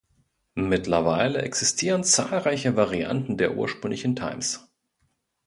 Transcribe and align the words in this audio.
Mittlerweile 0.55 1.43
existieren 1.43 2.03
zahlreiche 2.03 2.75
Varianten 2.75 3.37
der 3.37 3.55
ursprünglichen 3.55 4.15
Times. 4.15 4.67